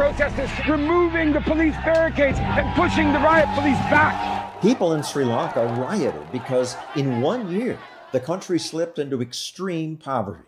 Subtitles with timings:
[0.00, 4.58] protesters removing the police barricades and pushing the riot police back.
[4.62, 7.78] People in Sri Lanka rioted because in one year,
[8.12, 10.40] the country slipped into extreme poverty.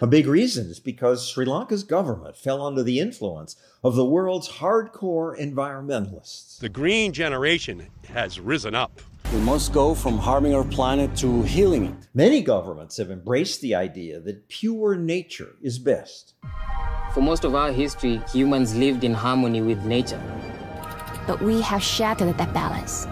[0.00, 4.48] A big reason is because Sri Lanka's government fell under the influence of the world's
[4.48, 6.58] hardcore environmentalists.
[6.58, 9.02] The green generation has risen up.
[9.32, 12.08] We must go from harming our planet to healing it.
[12.14, 16.34] Many governments have embraced the idea that pure nature is best.
[17.12, 20.22] For most of our history, humans lived in harmony with nature.
[21.26, 23.06] But we have shattered that balance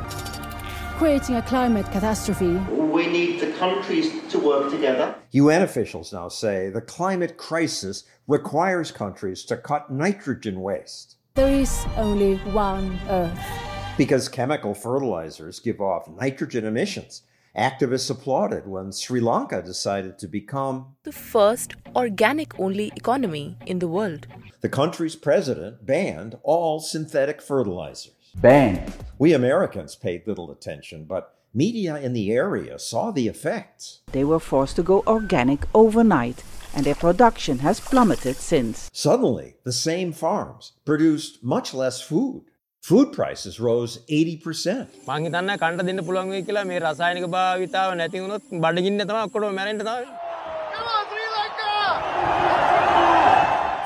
[0.97, 2.55] creating a climate catastrophe.
[2.71, 5.17] We need the countries to work together.
[5.33, 11.17] UN officials now say the climate crisis requires countries to cut nitrogen waste.
[11.35, 13.74] There is only one Earth.
[13.97, 17.23] Because chemical fertilizers give off nitrogen emissions.
[17.57, 23.87] Activists applauded when Sri Lanka decided to become the first organic only economy in the
[23.87, 24.27] world.
[24.63, 28.33] The country's president banned all synthetic fertilizers.
[28.35, 28.93] Banned.
[29.17, 34.01] We Americans paid little attention, but media in the area saw the effects.
[34.11, 36.43] They were forced to go organic overnight,
[36.75, 38.91] and their production has plummeted since.
[38.93, 42.47] Suddenly, the same farms produced much less food.
[42.85, 45.07] Food prices rose 80%.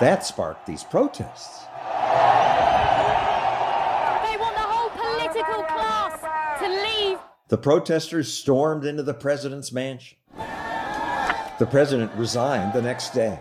[0.00, 1.60] That sparked these protests.
[7.46, 10.18] The protesters stormed into the president's mansion.
[11.60, 13.38] The president resigned the next day.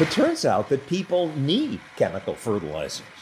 [0.00, 3.17] It turns out that people need chemical fertilizers.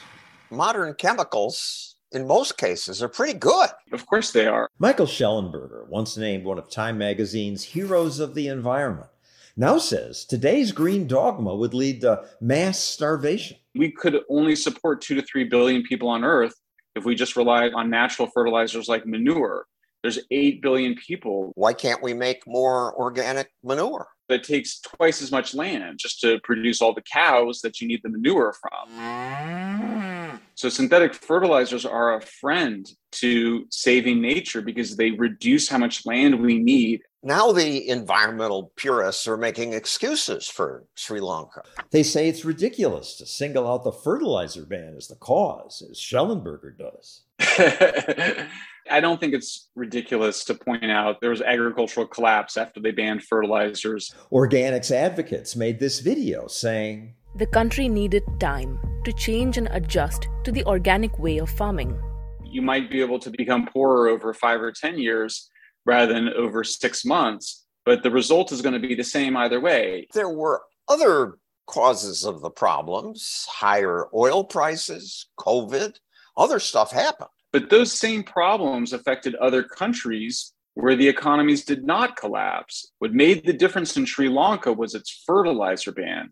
[0.50, 3.68] Modern chemicals, in most cases, are pretty good.
[3.92, 4.68] Of course they are.
[4.78, 9.08] Michael Shellenberger, once named one of Time magazine's heroes of the environment,
[9.56, 13.56] now says today's green dogma would lead to mass starvation.
[13.74, 16.54] We could only support two to three billion people on Earth
[16.94, 19.66] if we just relied on natural fertilizers like manure.
[20.02, 21.52] There's 8 billion people.
[21.56, 24.06] Why can't we make more organic manure?
[24.28, 28.02] It takes twice as much land just to produce all the cows that you need
[28.04, 30.40] the manure from.
[30.56, 36.40] So, synthetic fertilizers are a friend to saving nature because they reduce how much land
[36.40, 41.62] we need now the environmental purists are making excuses for Sri Lanka.
[41.90, 46.78] They say it's ridiculous to single out the fertilizer ban as the cause, as Shellenberger
[46.78, 47.22] does.
[48.88, 53.24] I don't think it's ridiculous to point out there was agricultural collapse after they banned
[53.24, 54.14] fertilizers.
[54.30, 60.50] Organics advocates made this video saying the country needed time to change and adjust to
[60.50, 61.94] the organic way of farming.
[62.42, 65.50] You might be able to become poorer over five or 10 years
[65.84, 67.66] rather than over six months.
[67.84, 70.08] But the result is going to be the same either way.
[70.14, 75.94] There were other causes of the problems higher oil prices, COVID,
[76.38, 77.28] other stuff happened.
[77.52, 82.92] But those same problems affected other countries where the economies did not collapse.
[82.98, 86.28] What made the difference in Sri Lanka was its fertilizer ban.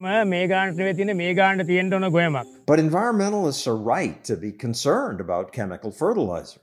[2.67, 6.61] But environmentalists are right to be concerned about chemical fertilizers.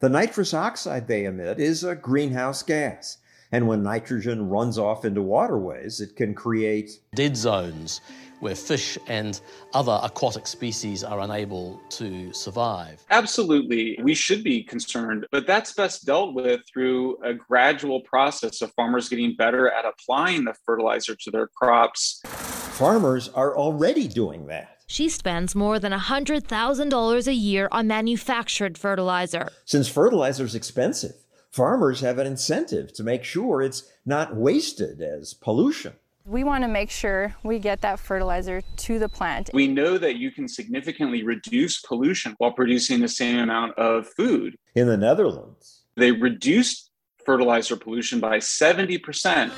[0.00, 3.16] The nitrous oxide they emit is a greenhouse gas.
[3.50, 8.02] And when nitrogen runs off into waterways, it can create dead zones
[8.42, 9.40] where fish and
[9.72, 13.00] other aquatic species are unable to survive.
[13.10, 13.96] Absolutely.
[14.02, 19.08] We should be concerned, but that's best dealt with through a gradual process of farmers
[19.08, 22.20] getting better at applying the fertilizer to their crops.
[22.24, 24.78] Farmers are already doing that.
[24.88, 29.50] She spends more than $100,000 a year on manufactured fertilizer.
[29.66, 31.14] Since fertilizer is expensive,
[31.52, 35.92] farmers have an incentive to make sure it's not wasted as pollution.
[36.24, 39.50] We want to make sure we get that fertilizer to the plant.
[39.52, 44.56] We know that you can significantly reduce pollution while producing the same amount of food.
[44.76, 46.90] In the Netherlands, they reduced
[47.26, 49.50] fertilizer pollution by 70%.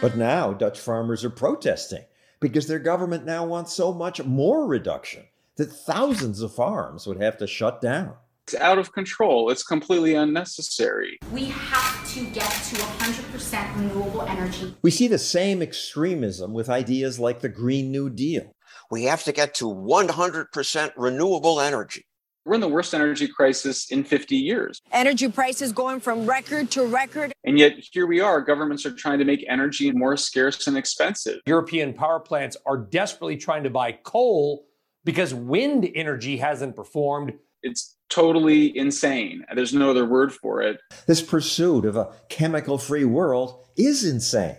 [0.00, 2.04] But now Dutch farmers are protesting
[2.40, 5.24] because their government now wants so much more reduction
[5.56, 8.14] that thousands of farms would have to shut down.
[8.48, 9.50] It's out of control.
[9.50, 11.18] It's completely unnecessary.
[11.34, 14.74] We have to get to 100% renewable energy.
[14.80, 18.50] We see the same extremism with ideas like the Green New Deal.
[18.90, 22.06] We have to get to 100% renewable energy.
[22.46, 24.80] We're in the worst energy crisis in 50 years.
[24.92, 27.34] Energy prices going from record to record.
[27.44, 28.40] And yet, here we are.
[28.40, 31.40] Governments are trying to make energy more scarce and expensive.
[31.44, 34.64] European power plants are desperately trying to buy coal
[35.04, 39.44] because wind energy hasn't performed It's totally insane.
[39.54, 40.80] There's no other word for it.
[41.06, 44.56] This pursuit of a chemical free world is insane.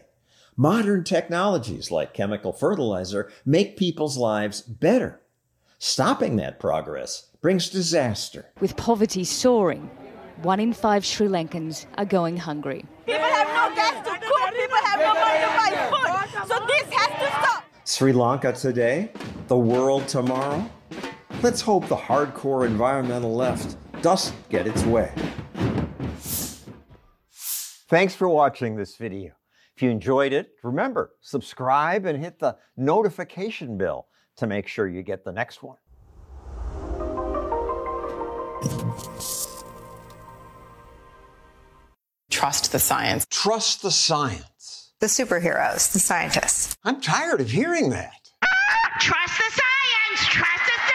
[0.57, 5.21] Modern technologies like chemical fertilizer make people's lives better.
[5.77, 8.47] Stopping that progress brings disaster.
[8.59, 9.89] With poverty soaring,
[10.41, 12.85] one in five Sri Lankans are going hungry.
[13.05, 16.49] People have no gas to cook, people have no money to buy food.
[16.49, 17.63] So this has to stop.
[17.85, 19.13] Sri Lanka today,
[19.47, 20.69] the world tomorrow.
[21.41, 25.12] Let's hope the hardcore environmental left doesn't get its way.
[27.89, 29.31] Thanks for watching this video.
[29.75, 35.01] If you enjoyed it, remember, subscribe and hit the notification bell to make sure you
[35.01, 35.77] get the next one.
[42.30, 43.25] Trust the science.
[43.30, 44.92] Trust the science.
[45.00, 46.75] The superheroes, the scientists.
[46.83, 48.12] I'm tired of hearing that.
[49.00, 50.27] Trust the science.
[50.30, 50.89] Trust the science.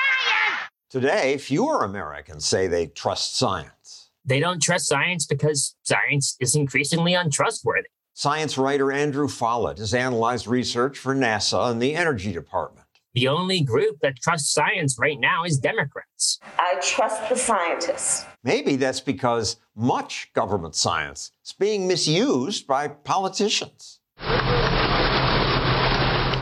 [0.94, 4.11] Today, fewer Americans say they trust science.
[4.25, 7.88] They don't trust science because science is increasingly untrustworthy.
[8.12, 12.87] Science writer Andrew Follett has analyzed research for NASA and the Energy Department.
[13.12, 16.38] The only group that trusts science right now is Democrats.
[16.61, 18.25] I trust the scientists.
[18.44, 23.99] Maybe that's because much government science is being misused by politicians.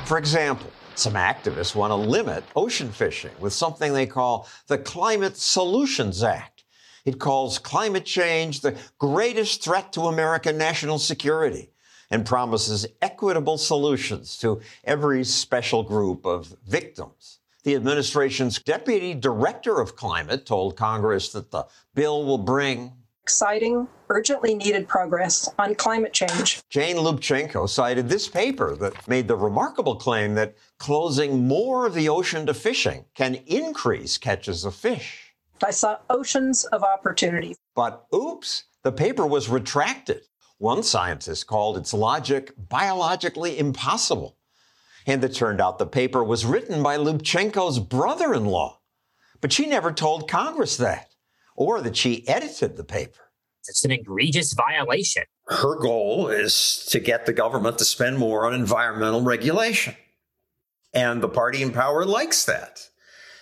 [0.04, 5.36] For example, some activists want to limit ocean fishing with something they call the Climate
[5.36, 6.64] Solutions Act.
[7.04, 11.70] It calls climate change the greatest threat to American national security
[12.10, 17.38] and promises equitable solutions to every special group of victims.
[17.64, 22.92] The administration's deputy director of climate told Congress that the bill will bring
[23.22, 26.60] exciting, urgently needed progress on climate change.
[26.68, 32.08] Jane Lubchenco cited this paper that made the remarkable claim that closing more of the
[32.08, 35.34] ocean to fishing can increase catches of fish.
[35.64, 37.54] I saw oceans of opportunity.
[37.76, 40.22] But oops, the paper was retracted.
[40.58, 44.36] One scientist called its logic biologically impossible.
[45.06, 48.80] And it turned out the paper was written by Lubchenco's brother in law.
[49.40, 51.11] But she never told Congress that,
[51.56, 53.30] or that she edited the paper.
[53.68, 55.24] It's an egregious violation.
[55.48, 59.94] Her goal is to get the government to spend more on environmental regulation.
[60.92, 62.88] And the party in power likes that.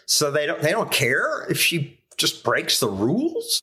[0.07, 3.63] So they don't, they don't care if she just breaks the rules.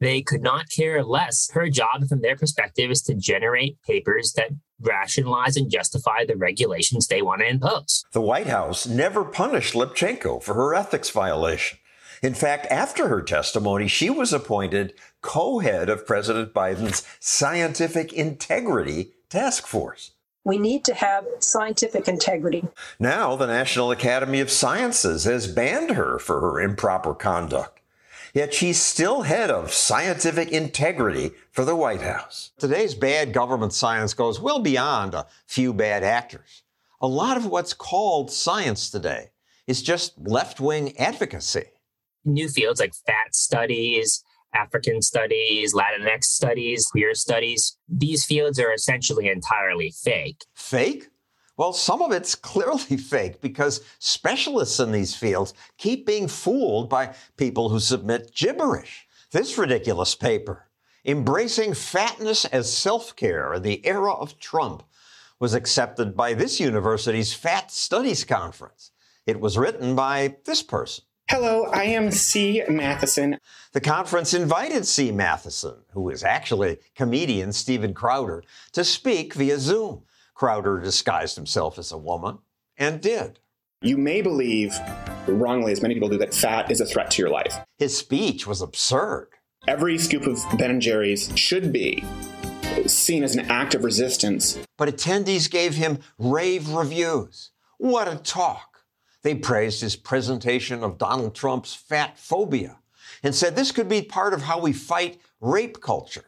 [0.00, 1.50] They could not care less.
[1.52, 7.08] Her job, from their perspective, is to generate papers that rationalize and justify the regulations
[7.08, 8.04] they want to impose.
[8.12, 11.78] The White House never punished Lubchenco for her ethics violation.
[12.22, 19.12] In fact, after her testimony, she was appointed co head of President Biden's Scientific Integrity
[19.30, 20.12] Task Force.
[20.44, 22.64] We need to have scientific integrity.
[22.98, 27.80] Now, the National Academy of Sciences has banned her for her improper conduct.
[28.34, 32.50] Yet she's still head of scientific integrity for the White House.
[32.58, 36.62] Today's bad government science goes well beyond a few bad actors.
[37.00, 39.30] A lot of what's called science today
[39.66, 41.64] is just left wing advocacy.
[42.28, 44.22] New fields like fat studies,
[44.54, 50.44] African studies, Latinx studies, queer studies, these fields are essentially entirely fake.
[50.54, 51.08] Fake?
[51.56, 57.14] Well, some of it's clearly fake because specialists in these fields keep being fooled by
[57.36, 59.06] people who submit gibberish.
[59.32, 60.68] This ridiculous paper,
[61.04, 64.82] Embracing Fatness as Self Care in the Era of Trump,
[65.40, 68.90] was accepted by this university's Fat Studies Conference.
[69.26, 71.04] It was written by this person.
[71.30, 72.62] Hello, I am C.
[72.70, 73.38] Matheson.
[73.72, 75.12] The conference invited C.
[75.12, 78.42] Matheson, who is actually comedian Steven Crowder,
[78.72, 80.04] to speak via Zoom.
[80.32, 82.38] Crowder disguised himself as a woman
[82.78, 83.40] and did.
[83.82, 84.74] You may believe,
[85.26, 87.58] wrongly, as many people do, that fat is a threat to your life.
[87.76, 89.28] His speech was absurd.
[89.66, 92.04] Every scoop of Ben and Jerry's should be
[92.86, 94.58] seen as an act of resistance.
[94.78, 97.50] But attendees gave him rave reviews.
[97.76, 98.67] What a talk!
[99.28, 102.78] They praised his presentation of Donald Trump's fat phobia
[103.22, 106.24] and said this could be part of how we fight rape culture.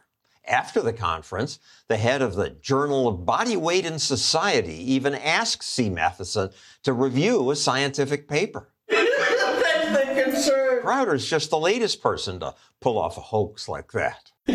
[0.47, 5.63] After the conference, the head of the Journal of Body Weight and Society even asked
[5.63, 5.89] C.
[5.89, 6.51] Matheson
[6.83, 8.69] to review a scientific paper.
[8.87, 10.81] That's the concern.
[10.83, 14.29] Crowder's just the latest person to pull off a hoax like that.
[14.47, 14.53] I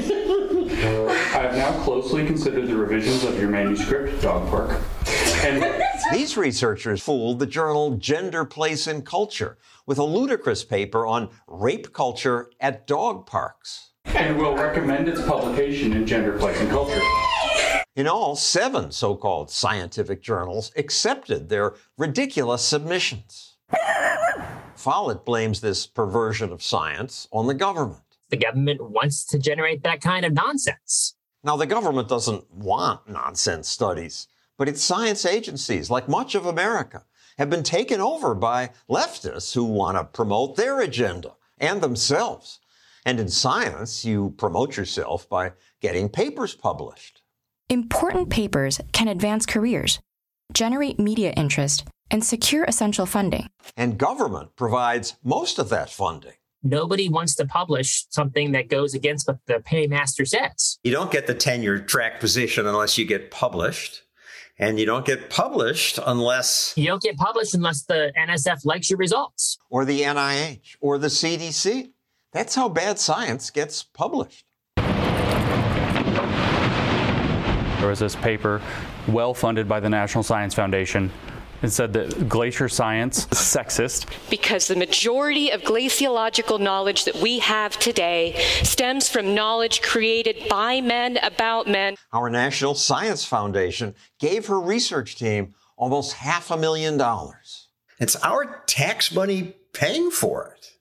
[1.42, 4.80] have now closely considered the revisions of your manuscript, Dog Park.
[5.42, 11.30] And these researchers fooled the journal Gender, Place, and Culture with a ludicrous paper on
[11.46, 13.90] rape culture at dog parks.
[14.04, 17.00] And will recommend its publication in Gender, Place, and Culture.
[17.96, 23.56] In all, seven so called scientific journals accepted their ridiculous submissions.
[24.74, 28.02] Follett blames this perversion of science on the government.
[28.30, 31.16] The government wants to generate that kind of nonsense.
[31.42, 37.04] Now, the government doesn't want nonsense studies, but its science agencies, like much of America,
[37.38, 42.60] have been taken over by leftists who want to promote their agenda and themselves.
[43.04, 47.22] And in science, you promote yourself by getting papers published.
[47.68, 50.00] Important papers can advance careers,
[50.52, 53.48] generate media interest, and secure essential funding.
[53.76, 56.34] And government provides most of that funding.
[56.62, 60.78] Nobody wants to publish something that goes against what the paymaster says.
[60.82, 64.02] You don't get the tenure track position unless you get published.
[64.58, 66.72] And you don't get published unless.
[66.76, 69.58] You don't get published unless the NSF likes your results.
[69.68, 71.90] Or the NIH or the CDC.
[72.32, 74.46] That's how bad science gets published.
[77.80, 78.62] There was this paper,
[79.06, 81.12] well funded by the National Science Foundation,
[81.62, 84.06] it said that glacier science is sexist.
[84.30, 90.80] Because the majority of glaciological knowledge that we have today stems from knowledge created by
[90.80, 91.96] men about men.
[92.12, 97.68] Our National Science Foundation gave her research team almost half a million dollars.
[97.98, 100.72] It's our tax money paying for it.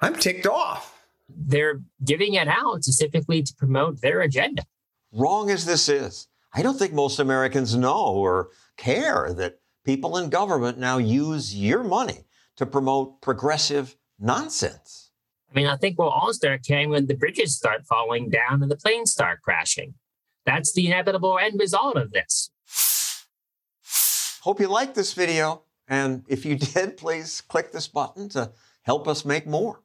[0.00, 0.94] I'm ticked off.
[1.28, 4.64] They're giving it out specifically to promote their agenda.
[5.12, 10.30] Wrong as this is, I don't think most Americans know or care that people in
[10.30, 12.24] government now use your money
[12.56, 15.10] to promote progressive nonsense.
[15.50, 18.70] I mean, I think we'll all start caring when the bridges start falling down and
[18.70, 19.94] the planes start crashing.
[20.44, 22.50] That's the inevitable end result of this.
[24.42, 25.62] Hope you liked this video.
[25.88, 29.82] And if you did, please click this button to help us make more.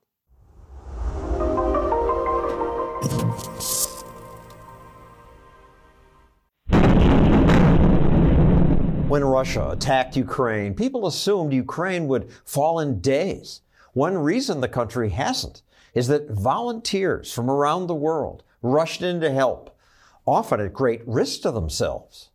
[9.14, 13.62] When Russia attacked Ukraine, people assumed Ukraine would fall in days.
[13.94, 15.62] One reason the country hasn't
[15.94, 19.78] is that volunteers from around the world rushed in to help,
[20.26, 22.32] often at great risk to themselves.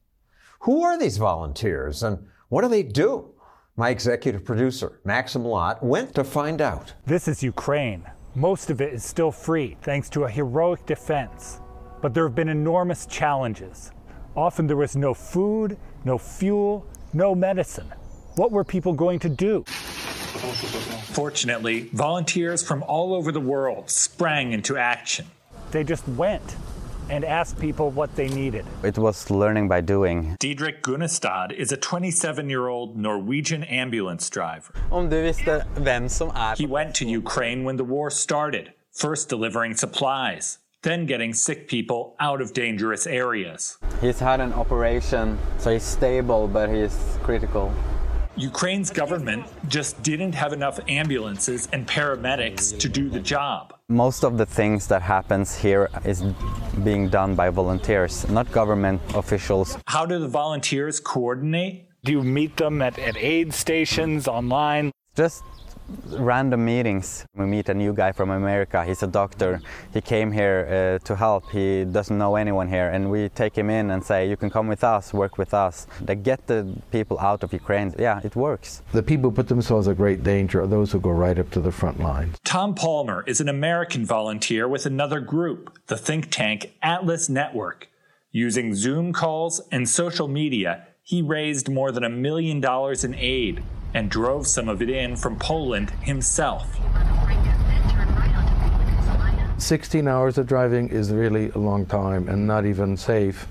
[0.61, 3.35] Who are these volunteers and what do they do?
[3.75, 6.94] My executive producer, Maxim Lott, went to find out.
[7.06, 8.04] This is Ukraine.
[8.37, 11.61] Most of it is still free thanks to a heroic defense.
[12.00, 13.90] But there have been enormous challenges.
[14.37, 17.93] Often there was no food, no fuel, no medicine.
[18.37, 19.64] What were people going to do?
[21.12, 25.26] Fortunately, volunteers from all over the world sprang into action.
[25.71, 26.57] They just went
[27.11, 28.64] and asked people what they needed.
[28.83, 30.37] It was learning by doing.
[30.38, 34.73] Diedrich Gunnestad is a 27 year old Norwegian ambulance driver.
[36.57, 42.14] He went to Ukraine when the war started, first delivering supplies then getting sick people
[42.20, 43.78] out of dangerous areas.
[44.00, 47.75] He's had an operation, so he's stable, but he's critical.
[48.37, 53.75] Ukraine's government just didn't have enough ambulances and paramedics to do the job.
[53.88, 56.23] Most of the things that happens here is
[56.85, 59.76] being done by volunteers, not government officials.
[59.88, 61.88] How do the volunteers coordinate?
[62.04, 64.92] Do you meet them at, at aid stations online?
[65.16, 65.42] Just
[66.18, 67.26] random meetings.
[67.35, 68.85] We meet a new guy from America.
[68.85, 69.61] He's a doctor.
[69.92, 71.50] He came here uh, to help.
[71.50, 74.68] He doesn't know anyone here, and we take him in and say, "You can come
[74.68, 77.95] with us, work with us." They get the people out of Ukraine.
[77.99, 78.83] Yeah, it works.
[78.92, 81.61] The people who put themselves at great danger are those who go right up to
[81.61, 82.35] the front line.
[82.45, 87.88] Tom Palmer is an American volunteer with another group, the think tank Atlas Network.
[88.30, 93.62] Using Zoom calls and social media, he raised more than a million dollars in aid
[93.95, 96.66] and drove some of it in from Poland himself.
[99.59, 103.49] 16 hours of driving is really a long time and not even safe,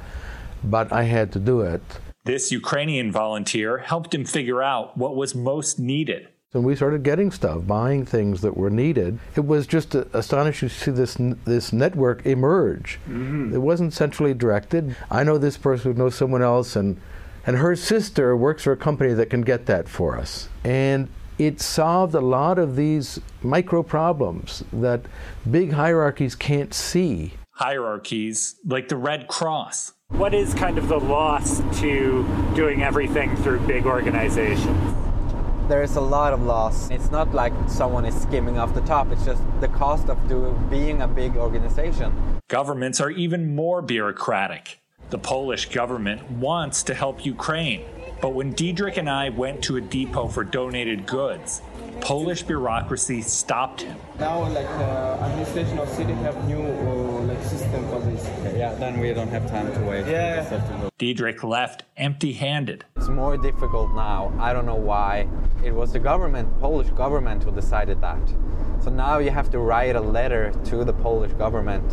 [0.63, 1.81] but I had to do it.
[2.23, 6.27] This Ukrainian volunteer helped him figure out what was most needed.
[6.53, 9.19] And we started getting stuff, buying things that were needed.
[9.35, 12.99] It was just astonishing to see this this network emerge.
[13.07, 13.53] Mm-hmm.
[13.53, 14.95] It wasn't centrally directed.
[15.11, 16.99] I know this person who knows someone else, and
[17.47, 20.49] and her sister works for a company that can get that for us.
[20.65, 21.07] And
[21.39, 25.01] it solved a lot of these micro problems that
[25.49, 27.33] big hierarchies can't see.
[27.51, 29.93] Hierarchies like the Red Cross.
[30.09, 34.95] What is kind of the loss to doing everything through big organizations?
[35.69, 36.89] There is a lot of loss.
[36.91, 40.55] It's not like someone is skimming off the top, it's just the cost of doing,
[40.69, 42.13] being a big organization.
[42.49, 44.79] Governments are even more bureaucratic.
[45.09, 47.85] The Polish government wants to help Ukraine,
[48.21, 51.61] but when Diedrich and I went to a depot for donated goods,
[52.01, 53.97] Polish bureaucracy stopped him.
[54.19, 58.25] Now, like uh, administration of city have new uh, like system for this.
[58.57, 60.07] Yeah, then we don't have time to wait.
[60.07, 60.89] Yeah.
[60.97, 62.83] Diedrich left empty handed.
[62.97, 64.33] It's more difficult now.
[64.37, 65.29] I don't know why.
[65.63, 68.27] It was the government, Polish government, who decided that.
[68.83, 71.85] So now you have to write a letter to the Polish government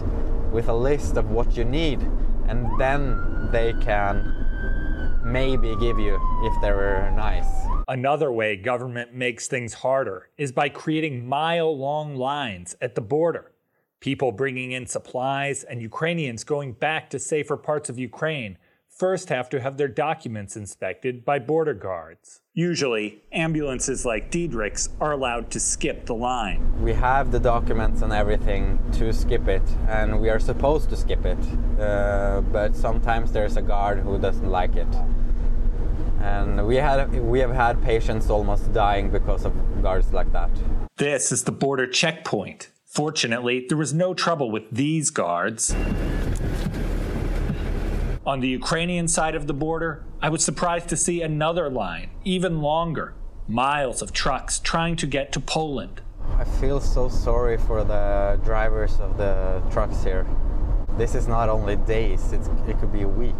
[0.52, 2.00] with a list of what you need,
[2.48, 7.46] and then they can maybe give you if they're nice.
[7.88, 13.52] Another way government makes things harder is by creating mile long lines at the border.
[14.00, 18.58] People bringing in supplies and Ukrainians going back to safer parts of Ukraine
[18.96, 22.40] first have to have their documents inspected by border guards.
[22.52, 26.80] Usually, ambulances like Diedrich's are allowed to skip the line.
[26.80, 31.26] We have the documents and everything to skip it, and we are supposed to skip
[31.26, 31.38] it.
[31.80, 34.88] Uh, but sometimes there's a guard who doesn't like it.
[36.20, 40.50] And we, had, we have had patients almost dying because of guards like that.
[40.96, 42.70] This is the border checkpoint.
[42.86, 45.74] Fortunately, there was no trouble with these guards.
[48.26, 52.62] On the Ukrainian side of the border, I was surprised to see another line, even
[52.62, 53.12] longer,
[53.46, 56.00] miles of trucks trying to get to Poland.
[56.38, 60.26] I feel so sorry for the drivers of the trucks here.
[60.96, 63.34] This is not only days, it could be a week.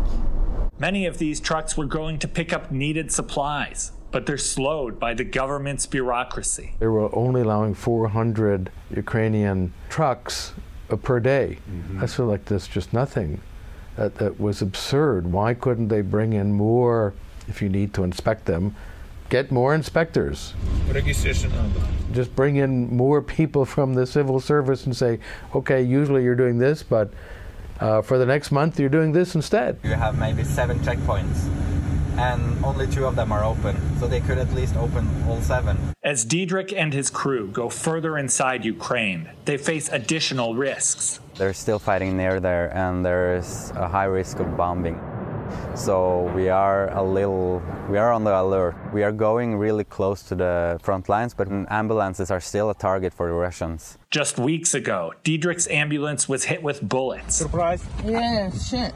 [0.79, 5.15] Many of these trucks were going to pick up needed supplies, but they're slowed by
[5.15, 6.75] the government's bureaucracy.
[6.79, 10.53] They were only allowing 400 Ukrainian trucks
[10.91, 11.57] uh, per day.
[11.71, 12.05] Mm-hmm.
[12.05, 13.41] I feel like that's just nothing
[13.97, 15.33] that, that was absurd.
[15.33, 17.15] Why couldn't they bring in more,
[17.49, 18.75] if you need to inspect them,
[19.29, 20.55] get more inspectors?
[22.13, 25.19] Just bring in more people from the civil service and say,
[25.55, 27.13] okay, usually you're doing this, but
[27.81, 29.79] uh, for the next month you're doing this instead.
[29.83, 31.49] You have maybe seven checkpoints
[32.17, 35.77] and only two of them are open, so they could at least open all seven.
[36.03, 41.21] As Diedrich and his crew go further inside Ukraine, they face additional risks.
[41.37, 45.01] They're still fighting near there, and there's a high risk of bombing.
[45.75, 47.61] So we are a little,
[47.91, 48.77] we are on the alert.
[48.93, 53.13] We are going really close to the front lines, but ambulances are still a target
[53.13, 53.99] for the Russians.
[54.11, 57.35] Just weeks ago, Diedrich's ambulance was hit with bullets.
[57.35, 57.85] Surprise?
[58.05, 58.95] Yeah, shit.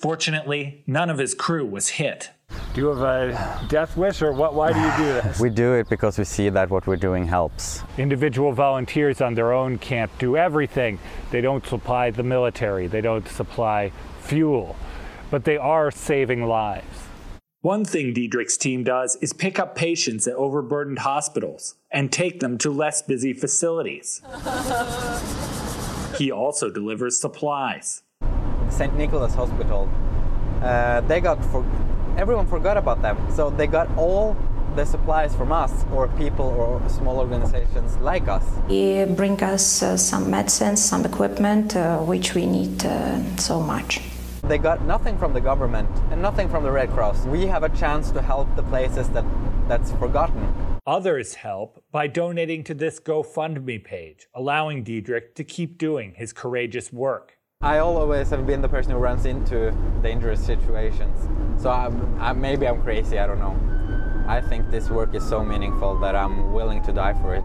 [0.00, 2.30] Fortunately, none of his crew was hit.
[2.74, 5.40] Do you have a death wish or what, why do you do this?
[5.40, 7.82] we do it because we see that what we're doing helps.
[7.98, 10.98] Individual volunteers on their own can't do everything.
[11.30, 14.76] They don't supply the military, they don't supply fuel,
[15.30, 17.06] but they are saving lives.
[17.62, 22.58] One thing Diedrich's team does is pick up patients at overburdened hospitals and take them
[22.58, 24.22] to less busy facilities.
[26.16, 28.02] he also delivers supplies.
[28.70, 28.94] St.
[28.96, 29.88] Nicholas Hospital,
[30.62, 31.64] uh, they got for
[32.16, 33.16] everyone forgot about them.
[33.34, 34.36] So they got all
[34.74, 38.44] the supplies from us or people or small organizations like us.
[38.68, 44.00] He bring us uh, some medicines, some equipment, uh, which we need uh, so much.
[44.42, 47.24] They got nothing from the government and nothing from the Red Cross.
[47.24, 49.24] We have a chance to help the places that
[49.66, 50.54] that's forgotten.
[50.86, 56.92] Others help by donating to this GoFundMe page, allowing Diedrich to keep doing his courageous
[56.92, 57.35] work.
[57.66, 61.18] I always have been the person who runs into dangerous situations.
[61.60, 63.58] So I'm, I, maybe I'm crazy, I don't know.
[64.28, 67.42] I think this work is so meaningful that I'm willing to die for it.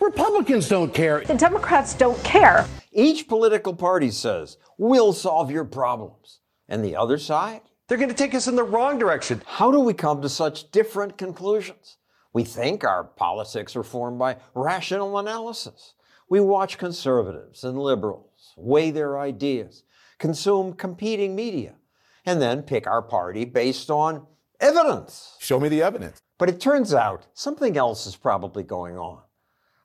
[0.00, 1.20] Republicans don't care.
[1.20, 2.66] The Democrats don't care.
[2.90, 6.40] Each political party says, we'll solve your problems.
[6.66, 7.60] And the other side?
[7.88, 9.40] They're going to take us in the wrong direction.
[9.46, 11.96] How do we come to such different conclusions?
[12.34, 15.94] We think our politics are formed by rational analysis.
[16.28, 19.84] We watch conservatives and liberals weigh their ideas,
[20.18, 21.76] consume competing media,
[22.26, 24.26] and then pick our party based on
[24.60, 25.36] evidence.
[25.40, 26.20] Show me the evidence.
[26.36, 29.22] But it turns out something else is probably going on.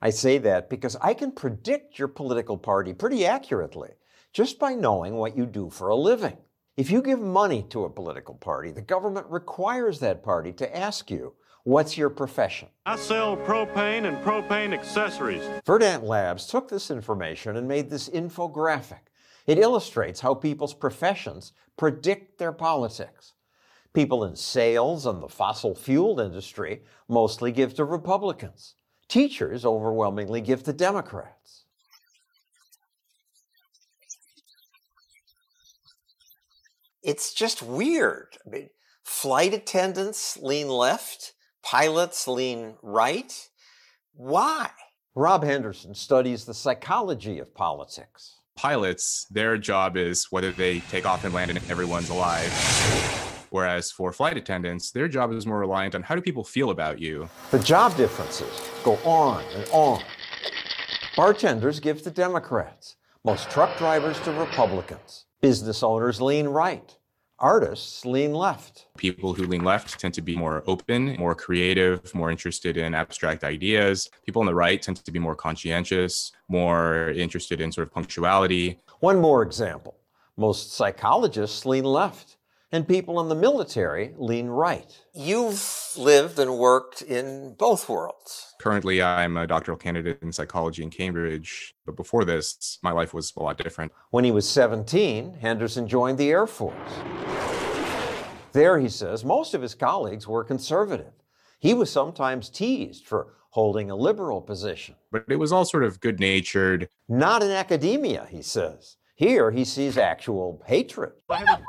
[0.01, 3.91] I say that because I can predict your political party pretty accurately
[4.33, 6.35] just by knowing what you do for a living.
[6.75, 11.12] If you give money to a political party, the government requires that party to ask
[11.12, 11.33] you,
[11.65, 12.67] What's your profession?
[12.86, 15.43] I sell propane and propane accessories.
[15.65, 19.12] Verdant Labs took this information and made this infographic.
[19.45, 23.33] It illustrates how people's professions predict their politics.
[23.93, 28.75] People in sales and the fossil fuel industry mostly give to Republicans.
[29.07, 31.62] Teachers overwhelmingly give to Democrats.
[37.03, 38.37] It's just weird.
[38.45, 38.69] I mean,
[39.03, 43.49] flight attendants lean left, pilots lean right.
[44.13, 44.69] Why?
[45.15, 48.39] Rob Henderson studies the psychology of politics.
[48.55, 52.51] Pilots, their job is whether they take off and land and everyone's alive.
[53.49, 56.99] Whereas for flight attendants, their job is more reliant on how do people feel about
[56.99, 57.29] you.
[57.51, 60.01] The job differences go on and on.
[61.15, 66.95] Bartenders give to Democrats, most truck drivers to Republicans, business owners lean right,
[67.38, 68.88] artists lean left.
[68.97, 73.43] People who lean left tend to be more open, more creative, more interested in abstract
[73.43, 74.10] ideas.
[74.25, 78.79] People on the right tend to be more conscientious, more interested in sort of punctuality.
[79.01, 79.97] One more example
[80.38, 82.38] most psychologists lean left
[82.73, 84.99] and people in the military lean right.
[85.13, 85.63] You've
[85.95, 88.55] lived and worked in both worlds.
[88.59, 93.31] Currently, I'm a doctoral candidate in psychology in Cambridge, but before this, my life was
[93.38, 93.91] a lot different.
[94.09, 96.75] When he was 17, Henderson joined the Air Force.
[98.53, 101.13] There, he says, most of his colleagues were conservative.
[101.59, 104.95] He was sometimes teased for holding a liberal position.
[105.12, 106.89] But it was all sort of good natured.
[107.07, 108.97] Not in academia, he says.
[109.15, 111.63] Here, he sees actual hatred hired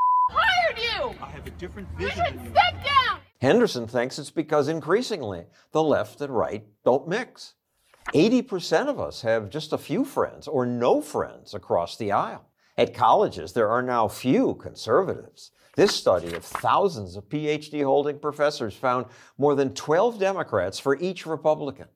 [1.13, 1.19] you?
[1.21, 2.25] I have a different vision.
[2.25, 3.21] You should step down.
[3.41, 7.55] Henderson thinks it's because increasingly the left and right don't mix.
[8.15, 12.49] 80% of us have just a few friends or no friends across the aisle.
[12.77, 15.53] At colleges, there are now few conservatives.
[15.77, 19.07] This study of thousands of PhD holding professors found
[19.39, 21.89] more than 12 Democrats for each Republican.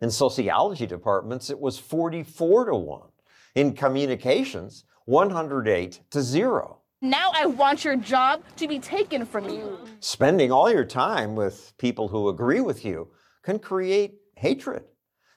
[0.00, 3.00] In sociology departments, it was 44 to 1.
[3.54, 6.78] In communications, 108 to 0.
[7.04, 9.78] Now I want your job to be taken from you.
[10.00, 13.08] Spending all your time with people who agree with you
[13.42, 14.84] can create hatred.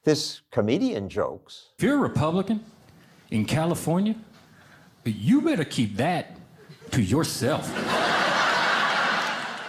[0.05, 1.73] This comedian jokes.
[1.77, 2.63] If you're a Republican
[3.31, 4.15] in California,
[5.03, 6.37] you better keep that
[6.91, 7.69] to yourself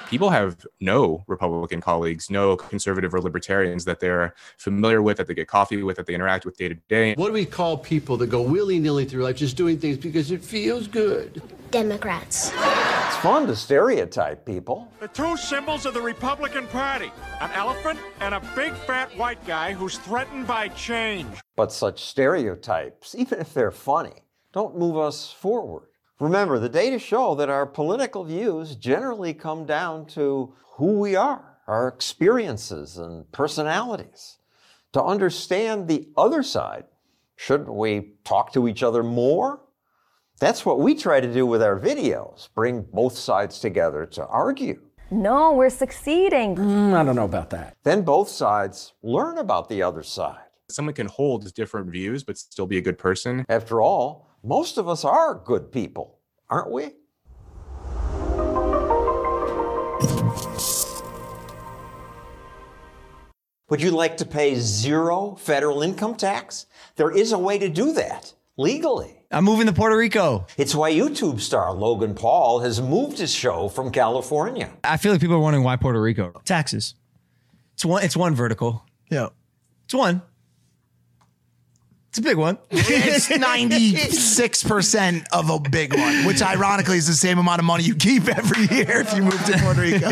[0.09, 5.35] people have no Republican colleagues, no conservative or libertarians that they're familiar with, that they
[5.35, 7.15] get coffee with, that they interact with day to day.
[7.15, 10.31] What do we call people that go willy nilly through life just doing things because
[10.31, 11.43] it feels good?
[11.71, 12.51] Democrats.
[12.55, 14.91] It's fun to stereotype people.
[15.01, 19.73] The two symbols of the Republican Party an elephant and a big fat white guy
[19.73, 21.29] who's threatened by change.
[21.57, 25.89] But such stereotypes, even if they're funny, don't move us forward.
[26.21, 31.59] Remember, the data show that our political views generally come down to who we are,
[31.69, 34.39] our experiences and personalities.
[34.95, 36.85] To understand the other side,
[37.37, 39.61] shouldn't we talk to each other more?
[40.41, 44.81] That's what we try to do with our videos, bring both sides together to argue.
[45.11, 46.57] No, we're succeeding.
[46.57, 47.77] Mm, I don't know about that.
[47.83, 50.45] Then both sides learn about the other side.
[50.69, 53.47] Someone can hold different views but still be a good person.
[53.49, 56.91] After all, most of us are good people, aren't we?
[63.71, 66.67] Would you like to pay zero federal income tax?
[66.97, 69.15] There is a way to do that legally.
[69.31, 70.47] I'm moving to Puerto Rico.
[70.57, 74.73] It's why YouTube star Logan Paul has moved his show from California.
[74.83, 76.41] I feel like people are wondering why Puerto Rico.
[76.47, 76.95] Taxes.
[77.75, 78.03] It's one.
[78.03, 78.87] It's one vertical.
[79.11, 79.29] Yeah.
[79.85, 80.23] It's one.
[82.19, 82.59] It's a big one.
[82.73, 87.95] It's 96% of a big one, which ironically is the same amount of money you
[87.95, 90.11] keep every year if you move to Puerto Rico.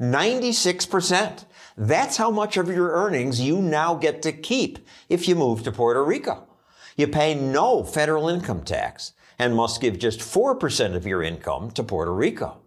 [0.00, 1.44] 96%.
[1.76, 4.78] That's how much of your earnings you now get to keep
[5.10, 6.48] if you move to Puerto Rico.
[6.96, 11.82] You pay no federal income tax and must give just 4% of your income to
[11.82, 12.62] Puerto Rico.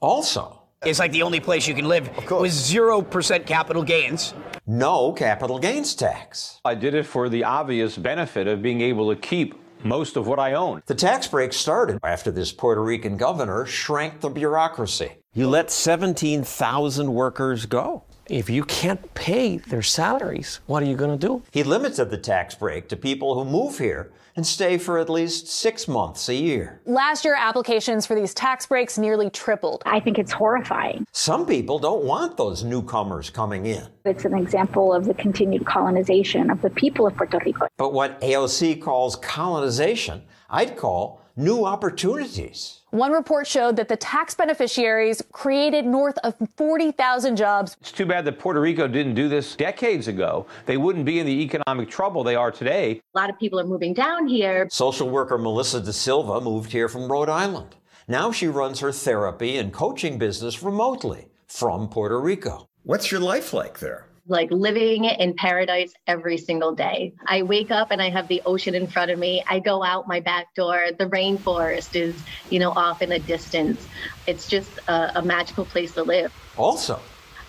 [0.00, 4.34] Also, it's like the only place you can live with 0% capital gains.
[4.66, 6.60] No capital gains tax.
[6.64, 10.38] I did it for the obvious benefit of being able to keep most of what
[10.38, 10.82] I own.
[10.86, 15.12] The tax break started after this Puerto Rican governor shrank the bureaucracy.
[15.34, 18.04] You let 17,000 workers go.
[18.28, 21.42] If you can't pay their salaries, what are you going to do?
[21.50, 25.46] He limited the tax break to people who move here and stay for at least
[25.46, 26.80] six months a year.
[26.86, 29.82] Last year, applications for these tax breaks nearly tripled.
[29.86, 31.06] I think it's horrifying.
[31.12, 33.86] Some people don't want those newcomers coming in.
[34.04, 37.68] It's an example of the continued colonization of the people of Puerto Rico.
[37.76, 42.80] But what AOC calls colonization, I'd call new opportunities.
[42.90, 47.76] One report showed that the tax beneficiaries created north of 40,000 jobs.
[47.80, 50.46] It's too bad that Puerto Rico didn't do this decades ago.
[50.66, 53.00] They wouldn't be in the economic trouble they are today.
[53.14, 54.68] A lot of people are moving down here.
[54.70, 57.76] Social worker Melissa De Silva moved here from Rhode Island.
[58.08, 62.68] Now she runs her therapy and coaching business remotely from Puerto Rico.
[62.82, 64.06] What's your life like there?
[64.26, 67.12] Like living in paradise every single day.
[67.26, 69.42] I wake up and I have the ocean in front of me.
[69.48, 70.86] I go out my back door.
[70.96, 72.14] The rainforest is,
[72.48, 73.86] you know, off in the distance.
[74.26, 76.32] It's just a, a magical place to live.
[76.56, 77.00] Also,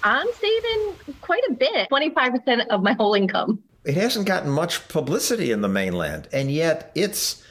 [0.04, 3.64] I'm saving quite a bit 25% of my whole income.
[3.86, 7.44] It hasn't gotten much publicity in the mainland, and yet it's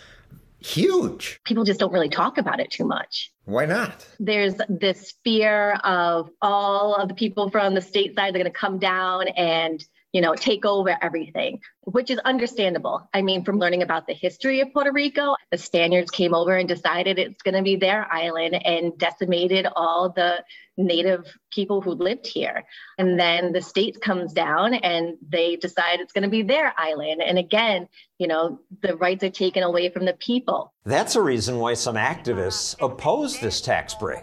[0.65, 1.41] huge.
[1.45, 3.33] People just don't really talk about it too much.
[3.45, 4.07] Why not?
[4.19, 8.51] There's this fear of all of the people from the state side are going to
[8.51, 13.09] come down and you know, take over everything, which is understandable.
[13.15, 16.69] I mean, from learning about the history of Puerto Rico, the Spaniards came over and
[16.69, 20.45] decided it's going to be their island and decimated all the
[20.77, 22.65] native people who lived here.
[22.99, 27.23] And then the state comes down and they decide it's going to be their island.
[27.23, 30.73] And again, you know, the rights are taken away from the people.
[30.85, 34.23] That's a reason why some activists oppose this tax break.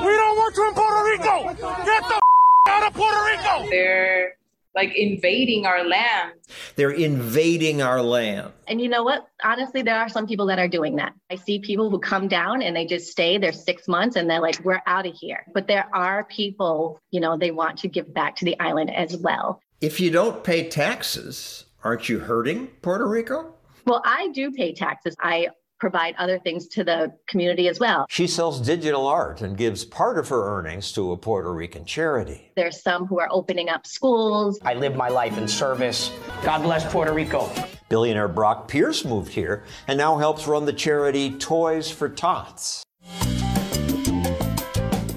[0.00, 1.84] We don't want you in Puerto Rico.
[1.84, 2.20] Get the
[2.68, 3.70] out of Puerto Rico.
[3.70, 4.34] They're
[4.74, 6.32] like invading our land.
[6.76, 8.52] They're invading our land.
[8.68, 9.26] And you know what?
[9.42, 11.12] Honestly, there are some people that are doing that.
[11.30, 14.40] I see people who come down and they just stay there six months and they're
[14.40, 15.44] like, we're out of here.
[15.52, 19.16] But there are people, you know, they want to give back to the island as
[19.16, 19.60] well.
[19.80, 23.54] If you don't pay taxes, aren't you hurting Puerto Rico?
[23.86, 25.16] Well, I do pay taxes.
[25.20, 25.48] I
[25.80, 28.06] provide other things to the community as well.
[28.08, 32.52] She sells digital art and gives part of her earnings to a Puerto Rican charity.
[32.54, 34.58] There's some who are opening up schools.
[34.62, 36.12] I live my life in service.
[36.44, 37.50] God bless Puerto Rico.
[37.88, 42.84] Billionaire Brock Pierce moved here and now helps run the charity Toys for Tots.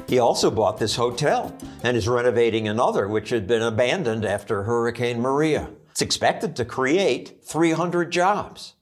[0.08, 5.20] He also bought this hotel and is renovating another which had been abandoned after Hurricane
[5.20, 5.70] Maria.
[5.94, 8.74] It's expected to create 300 jobs.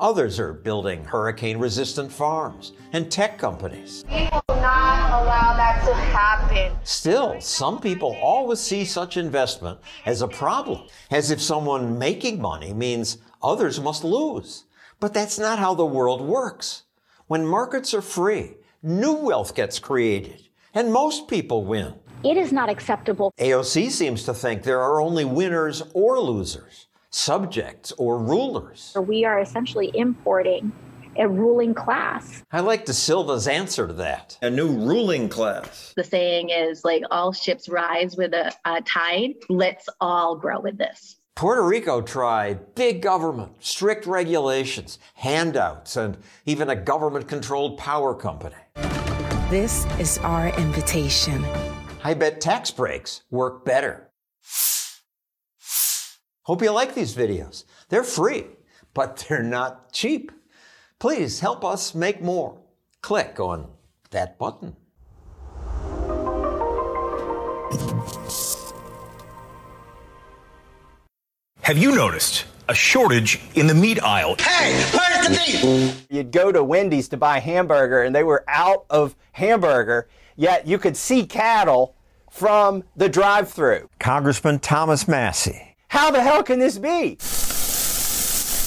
[0.00, 4.02] Others are building hurricane resistant farms and tech companies.
[4.08, 6.72] We will not allow that to happen.
[6.84, 12.72] Still, some people always see such investment as a problem, as if someone making money
[12.72, 14.64] means others must lose.
[15.00, 16.84] But that's not how the world works.
[17.26, 21.92] When markets are free, new wealth gets created, and most people win.
[22.24, 23.32] It is not acceptable.
[23.38, 28.96] AOC seems to think there are only winners or losers subjects or rulers.
[28.98, 30.72] We are essentially importing
[31.16, 32.42] a ruling class.
[32.50, 34.38] I like De Silva's answer to that.
[34.40, 35.92] A new ruling class.
[35.94, 39.34] The saying is like all ships rise with a, a tide.
[39.50, 41.16] Let's all grow with this.
[41.34, 48.56] Puerto Rico tried big government, strict regulations, handouts, and even a government controlled power company.
[49.50, 51.44] This is our invitation.
[52.04, 54.10] I bet tax breaks work better.
[56.42, 57.64] Hope you like these videos.
[57.90, 58.46] They're free,
[58.92, 60.32] but they're not cheap.
[60.98, 62.60] Please help us make more.
[63.02, 63.68] Click on
[64.10, 64.76] that button.
[71.60, 74.34] Have you noticed a shortage in the meat aisle?
[74.40, 76.06] Hey, where's the meat?
[76.10, 80.78] You'd go to Wendy's to buy hamburger and they were out of hamburger, yet you
[80.78, 81.94] could see cattle
[82.30, 83.88] from the drive through.
[83.98, 87.18] Congressman Thomas Massie how the hell can this be?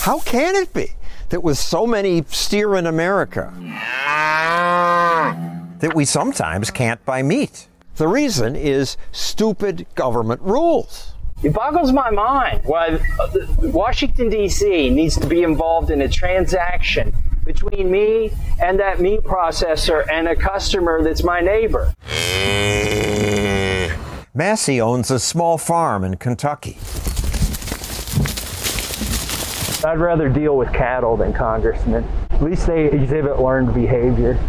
[0.03, 0.91] How can it be
[1.29, 3.51] that with so many steer in America
[5.79, 7.67] that we sometimes can't buy meat?
[7.95, 11.14] The reason is stupid government rules.
[11.43, 12.99] It boggles my mind why
[13.59, 14.89] Washington, D.C.
[14.89, 18.31] needs to be involved in a transaction between me
[18.63, 21.93] and that meat processor and a customer that's my neighbor.
[24.33, 26.77] Massie owns a small farm in Kentucky.
[29.85, 32.03] I'd rather deal with cattle than congressmen.
[32.31, 34.39] At least they exhibit learned behavior.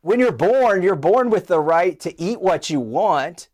[0.00, 3.48] When you're born, you're born with the right to eat what you want.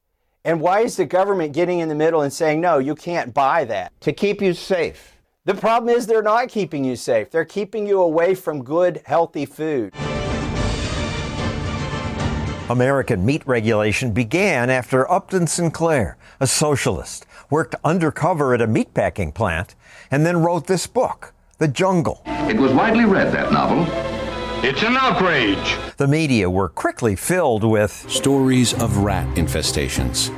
[0.48, 3.66] And why is the government getting in the middle and saying, no, you can't buy
[3.66, 3.92] that?
[4.00, 5.18] To keep you safe.
[5.44, 7.30] The problem is they're not keeping you safe.
[7.30, 9.92] They're keeping you away from good, healthy food.
[12.70, 19.74] American meat regulation began after Upton Sinclair, a socialist, worked undercover at a meatpacking plant
[20.10, 22.22] and then wrote this book, The Jungle.
[22.24, 23.84] It was widely read, that novel.
[24.60, 25.76] It's an outrage.
[25.98, 30.34] The media were quickly filled with stories of rat infestations,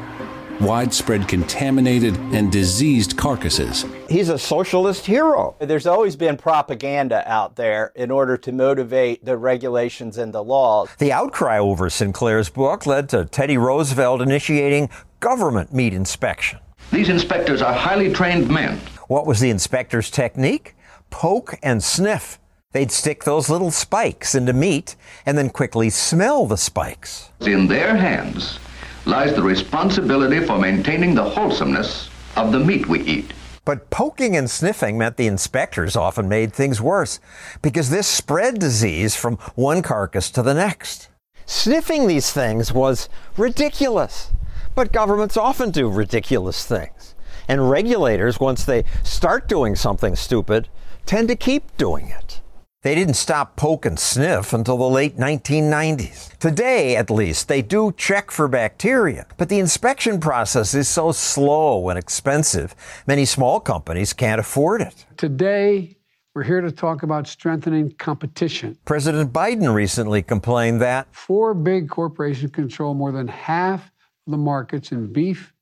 [0.60, 3.86] widespread contaminated and diseased carcasses.
[4.10, 5.56] He's a socialist hero.
[5.58, 10.90] There's always been propaganda out there in order to motivate the regulations and the laws.
[10.98, 16.58] The outcry over Sinclair's book led to Teddy Roosevelt initiating government meat inspection.
[16.92, 18.80] These inspectors are highly trained men.
[19.08, 20.76] What was the inspector's technique?
[21.08, 22.39] Poke and sniff.
[22.72, 24.94] They'd stick those little spikes into meat
[25.26, 27.30] and then quickly smell the spikes.
[27.40, 28.60] In their hands
[29.06, 33.32] lies the responsibility for maintaining the wholesomeness of the meat we eat.
[33.64, 37.18] But poking and sniffing meant the inspectors often made things worse
[37.60, 41.08] because this spread disease from one carcass to the next.
[41.46, 44.30] Sniffing these things was ridiculous.
[44.76, 47.16] But governments often do ridiculous things.
[47.48, 50.68] And regulators, once they start doing something stupid,
[51.04, 52.40] tend to keep doing it.
[52.82, 56.38] They didn't stop poke and sniff until the late 1990s.
[56.38, 61.90] Today, at least, they do check for bacteria, but the inspection process is so slow
[61.90, 62.74] and expensive,
[63.06, 65.04] many small companies can't afford it.
[65.18, 65.98] Today,
[66.34, 68.78] we're here to talk about strengthening competition.
[68.86, 73.92] President Biden recently complained that four big corporations control more than half
[74.26, 75.52] of the markets in beef,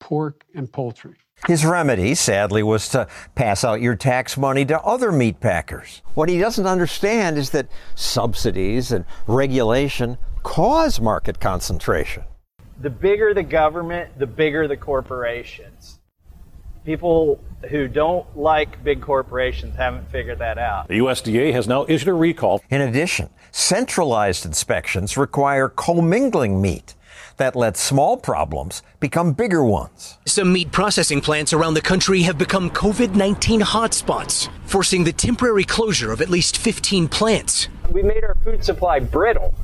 [0.00, 1.14] pork, and poultry.
[1.46, 6.02] His remedy, sadly, was to pass out your tax money to other meat packers.
[6.14, 12.24] What he doesn't understand is that subsidies and regulation cause market concentration.
[12.80, 16.00] The bigger the government, the bigger the corporations.
[16.84, 20.88] People who don't like big corporations haven't figured that out.
[20.88, 22.60] The USDA has now issued a recall.
[22.70, 26.95] In addition, centralized inspections require commingling meat
[27.36, 30.18] that lets small problems become bigger ones.
[30.26, 35.64] Some meat processing plants around the country have become COVID 19 hotspots, forcing the temporary
[35.64, 37.68] closure of at least 15 plants.
[37.90, 39.54] We made our food supply brittle.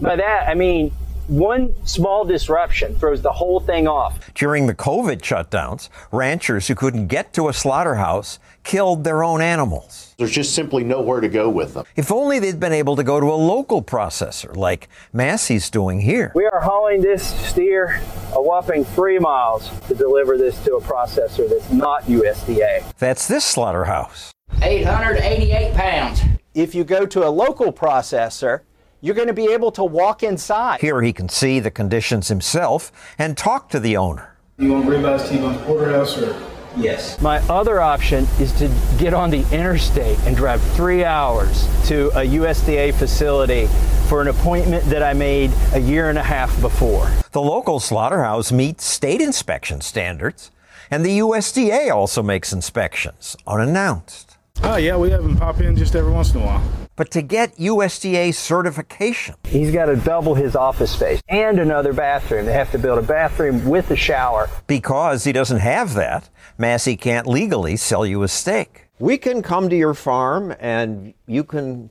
[0.00, 0.92] By that, I mean
[1.28, 4.32] one small disruption throws the whole thing off.
[4.34, 10.14] During the COVID shutdowns, ranchers who couldn't get to a slaughterhouse killed their own animals.
[10.18, 11.86] There's just simply nowhere to go with them.
[11.96, 16.32] If only they'd been able to go to a local processor like Massie's doing here.
[16.34, 17.98] We are hauling this steer
[18.34, 22.92] a whopping three miles to deliver this to a processor that's not USDA.
[22.98, 24.32] That's this slaughterhouse.
[24.62, 26.20] 888 pounds.
[26.52, 28.60] If you go to a local processor,
[29.00, 30.82] you're going to be able to walk inside.
[30.82, 34.36] Here he can see the conditions himself and talk to the owner.
[34.58, 36.57] You want ribeyes T-bone porterhouse or?
[36.78, 37.20] Yes.
[37.20, 42.24] My other option is to get on the interstate and drive three hours to a
[42.24, 43.66] USDA facility
[44.08, 47.10] for an appointment that I made a year and a half before.
[47.32, 50.50] The local slaughterhouse meets state inspection standards,
[50.90, 54.36] and the USDA also makes inspections unannounced.
[54.62, 56.87] Oh, yeah, we have them pop in just every once in a while.
[56.98, 62.44] But to get USDA certification, he's got to double his office space and another bathroom.
[62.44, 64.50] They have to build a bathroom with a shower.
[64.66, 68.88] Because he doesn't have that, Massie can't legally sell you a steak.
[68.98, 71.90] We can come to your farm and you can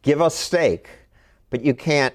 [0.00, 0.88] give us steak,
[1.50, 2.14] but you can't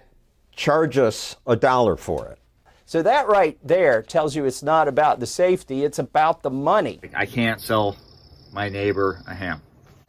[0.56, 2.40] charge us a dollar for it.
[2.88, 7.00] So that right there tells you it's not about the safety, it's about the money.
[7.16, 7.96] I can't sell
[8.52, 9.62] my neighbor a ham.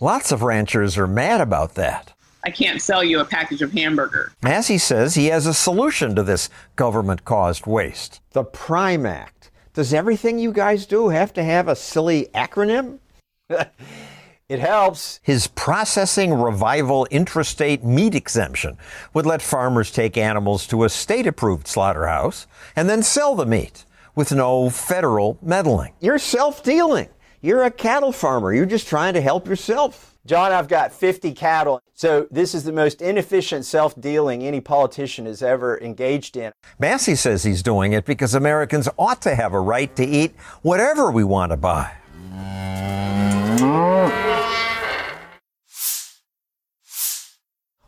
[0.03, 2.15] Lots of ranchers are mad about that.
[2.43, 4.33] I can't sell you a package of hamburger.
[4.43, 8.23] Massie says he has a solution to this government caused waste.
[8.31, 9.51] The Prime Act.
[9.75, 13.01] Does everything you guys do have to have a silly acronym?
[13.51, 15.21] it helps.
[15.23, 18.79] His processing revival intrastate meat exemption
[19.13, 23.85] would let farmers take animals to a state approved slaughterhouse and then sell the meat
[24.15, 25.93] with no federal meddling.
[26.01, 27.11] You're self dealing.
[27.43, 28.53] You're a cattle farmer.
[28.53, 30.15] You're just trying to help yourself.
[30.27, 31.81] John, I've got 50 cattle.
[31.95, 36.53] So this is the most inefficient self dealing any politician has ever engaged in.
[36.79, 41.11] Massie says he's doing it because Americans ought to have a right to eat whatever
[41.11, 41.91] we want to buy.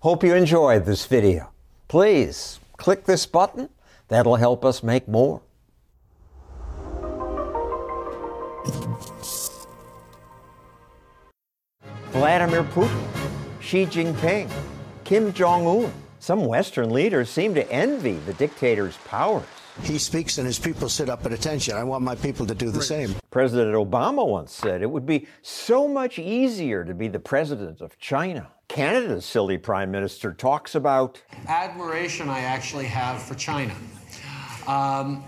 [0.01, 1.51] Hope you enjoyed this video.
[1.89, 3.69] Please click this button.
[4.09, 5.43] That'll help us make more.
[12.13, 13.07] Vladimir Putin,
[13.63, 14.51] Xi Jinping,
[15.03, 15.93] Kim Jong un.
[16.19, 19.47] Some Western leaders seem to envy the dictator's powers.
[19.83, 21.75] He speaks and his people sit up at attention.
[21.75, 23.15] I want my people to do the same.
[23.31, 27.99] President Obama once said it would be so much easier to be the president of
[27.99, 28.47] China.
[28.69, 33.75] Canada's silly prime minister talks about admiration I actually have for China.
[34.67, 35.25] Um,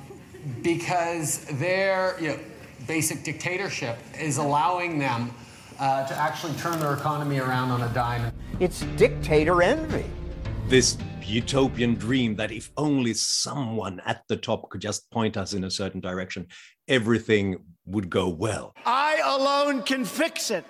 [0.62, 2.38] because their you know,
[2.86, 5.34] basic dictatorship is allowing them
[5.84, 8.32] uh, to actually turn their economy around on a dime.
[8.58, 10.06] It's dictator envy.
[10.66, 15.64] This utopian dream that if only someone at the top could just point us in
[15.64, 16.46] a certain direction,
[16.88, 18.72] everything would go well.
[18.86, 20.64] I alone can fix it.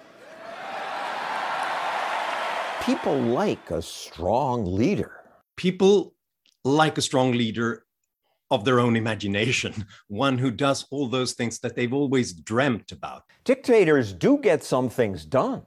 [2.83, 5.13] People like a strong leader.
[5.57, 6.15] People
[6.65, 7.84] like a strong leader
[8.51, 13.25] of their own imagination, one who does all those things that they've always dreamt about.
[13.45, 15.63] Dictators do get some things done.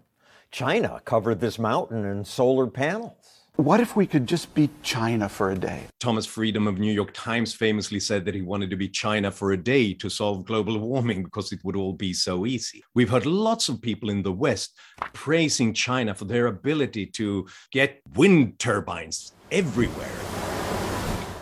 [0.52, 3.38] China covered this mountain in solar panels.
[3.58, 5.86] What if we could just be China for a day?
[6.00, 9.52] Thomas Friedman of New York Times famously said that he wanted to be China for
[9.52, 12.84] a day to solve global warming because it would all be so easy.
[12.94, 14.78] We've heard lots of people in the West
[15.14, 20.16] praising China for their ability to get wind turbines everywhere.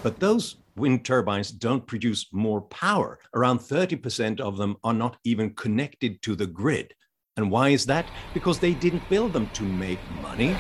[0.02, 3.20] But those wind turbines don't produce more power.
[3.34, 6.94] Around 30% of them are not even connected to the grid.
[7.38, 8.06] And why is that?
[8.34, 10.56] Because they didn't build them to make money.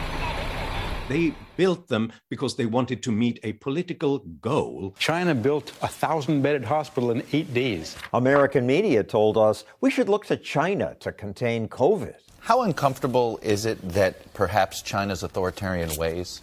[1.08, 4.96] They built them because they wanted to meet a political goal.
[4.98, 7.96] China built a thousand bedded hospital in eight days.
[8.14, 12.16] American media told us we should look to China to contain COVID.
[12.40, 16.42] How uncomfortable is it that perhaps China's authoritarian ways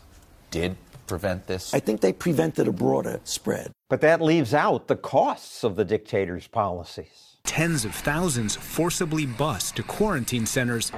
[0.51, 0.77] did
[1.07, 1.75] prevent this?
[1.75, 3.73] I think they prevented a broader spread.
[3.89, 7.39] But that leaves out the costs of the dictator's policies.
[7.45, 10.93] Tens of thousands forcibly bused to quarantine centers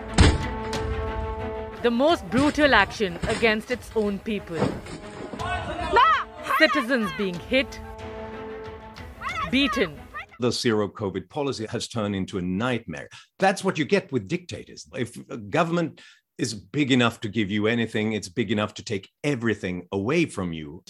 [1.84, 4.57] the most brutal action against its own people.
[6.59, 7.78] Citizens being hit,
[9.50, 10.00] beaten.
[10.40, 13.11] The zero COVID policy has turned into a nightmare.
[13.38, 14.86] That's what you get with dictators.
[14.94, 16.00] If a government
[16.39, 20.53] is big enough to give you anything, it's big enough to take everything away from
[20.53, 20.82] you.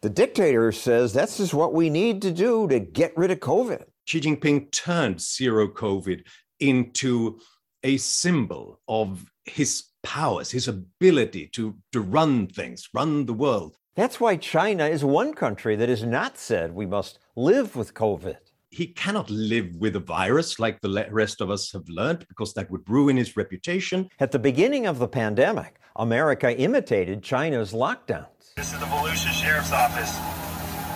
[0.00, 3.84] The dictator says that's just what we need to do to get rid of COVID.
[4.06, 6.24] Xi Jinping turned zero COVID
[6.60, 7.38] into
[7.82, 13.76] a symbol of his powers, his ability to, to run things, run the world.
[13.96, 18.36] That's why China is one country that has not said we must live with COVID.
[18.74, 22.72] He cannot live with a virus like the rest of us have learned because that
[22.72, 24.08] would ruin his reputation.
[24.18, 28.26] At the beginning of the pandemic, America imitated China's lockdowns.
[28.56, 30.18] This is the Volusia Sheriff's Office.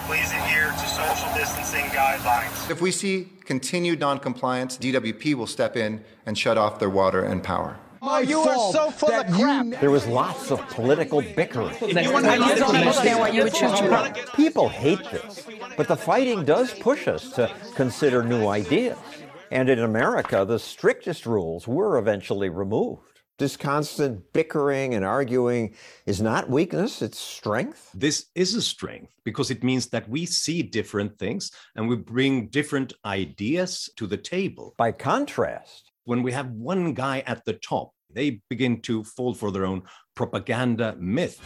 [0.08, 2.68] Please adhere to social distancing guidelines.
[2.68, 7.44] If we see continued noncompliance, DWP will step in and shut off their water and
[7.44, 7.78] power.
[8.00, 9.80] My oh, you are so full of crap.
[9.80, 11.76] There was lots of political bickering.
[11.80, 13.80] You understand what you would choose
[14.34, 15.46] People hate this,
[15.76, 18.98] but the fighting does push us to consider new ideas.
[19.50, 23.20] And in America, the strictest rules were eventually removed.
[23.38, 25.76] This constant bickering and arguing
[26.06, 27.88] is not weakness, it's strength.
[27.94, 32.48] This is a strength because it means that we see different things and we bring
[32.48, 34.74] different ideas to the table.
[34.76, 39.50] By contrast, when we have one guy at the top, they begin to fall for
[39.50, 39.82] their own
[40.16, 41.38] propaganda myth.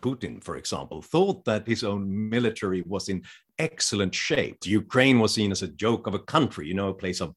[0.00, 3.22] Putin, for example, thought that his own military was in
[3.58, 4.56] excellent shape.
[4.64, 7.34] Ukraine was seen as a joke of a country, you know, a place of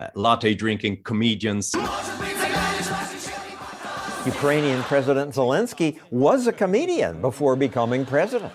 [0.00, 1.74] uh, latte drinking comedians.
[4.24, 8.54] Ukrainian President Zelensky was a comedian before becoming president.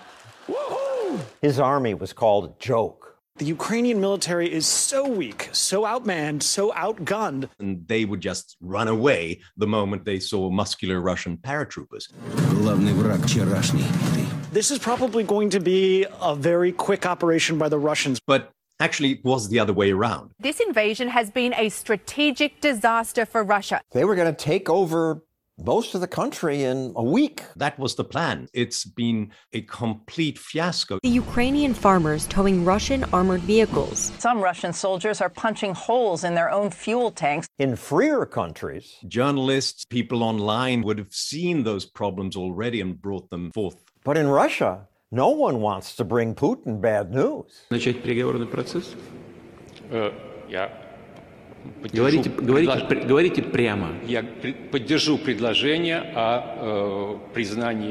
[1.40, 3.01] His army was called a joke.
[3.36, 7.48] The Ukrainian military is so weak, so outmanned, so outgunned.
[7.58, 12.12] And they would just run away the moment they saw muscular Russian paratroopers.
[14.52, 18.20] This is probably going to be a very quick operation by the Russians.
[18.24, 20.32] But Actually, it was the other way around.
[20.40, 23.80] This invasion has been a strategic disaster for Russia.
[23.92, 25.22] They were going to take over
[25.57, 27.41] most of the country in a week.
[27.55, 28.47] That was the plan.
[28.53, 30.99] It's been a complete fiasco.
[31.01, 34.11] The Ukrainian farmers towing Russian armored vehicles.
[34.19, 37.47] Some Russian soldiers are punching holes in their own fuel tanks.
[37.57, 43.51] In freer countries, journalists, people online would have seen those problems already and brought them
[43.51, 43.83] forth.
[44.03, 47.65] But in Russia, no one wants to bring Putin bad news.
[47.71, 48.95] Начать переговорный процесс?
[50.49, 50.80] Я
[51.92, 53.06] Говорите, говорите, предлож...
[53.06, 53.94] говорите прямо.
[54.06, 54.22] Я
[54.70, 57.88] поддержу предложение о э, признании.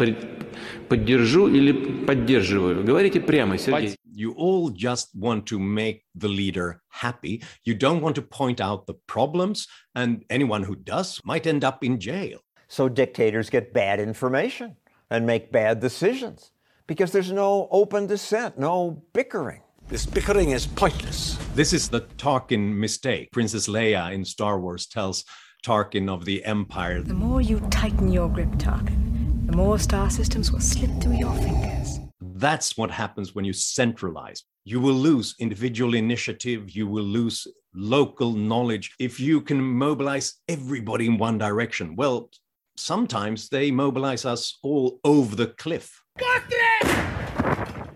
[0.87, 2.83] Поддержу или поддерживаю?
[2.83, 3.95] Говорите прямо, Сергей.
[4.13, 7.41] You all just want to make the leader happy.
[7.63, 11.83] You don't want to point out the problems, and anyone who does might end up
[11.83, 12.39] in jail.
[12.67, 14.75] So dictators get bad information
[15.09, 16.51] and make bad decisions
[16.87, 19.61] because there's no open dissent, no bickering.
[19.91, 21.35] This bickering is pointless.
[21.53, 23.29] This is the Tarkin mistake.
[23.33, 25.25] Princess Leia in Star Wars tells
[25.65, 27.01] Tarkin of the Empire.
[27.01, 31.33] The more you tighten your grip, Tarkin, the more star systems will slip through your
[31.33, 31.99] fingers.
[32.21, 34.45] That's what happens when you centralize.
[34.63, 38.95] You will lose individual initiative, you will lose local knowledge.
[38.97, 42.29] If you can mobilize everybody in one direction, well,
[42.77, 46.01] sometimes they mobilize us all over the cliff.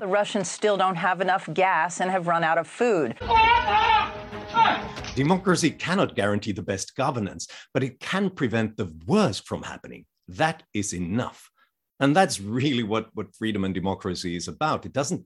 [0.06, 3.18] The Russians still don't have enough gas and have run out of food.
[5.16, 10.06] Democracy cannot guarantee the best governance, but it can prevent the worst from happening.
[10.28, 11.50] That is enough.
[12.00, 14.86] And that's really what, what freedom and democracy is about.
[14.86, 15.26] It doesn't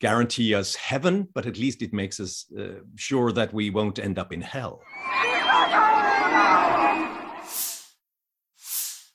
[0.00, 4.18] guarantee us heaven, but at least it makes us uh, sure that we won't end
[4.18, 4.80] up in hell.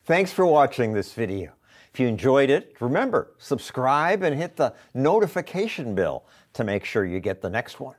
[0.06, 1.54] Thanks for watching this video.
[1.94, 7.20] If you enjoyed it, remember, subscribe and hit the notification bell to make sure you
[7.20, 7.96] get the next one.